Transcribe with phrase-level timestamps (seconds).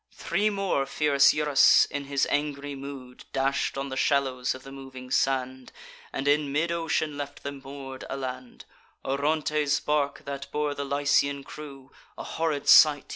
[0.15, 5.11] Three more fierce Eurus, in his angry mood, Dash'd on the shallows of the moving
[5.11, 5.71] sand,
[6.11, 8.65] And in mid ocean left them moor'd a land.
[9.05, 13.09] Orontes' bark, that bore the Lycian crew, (A horrid sight!)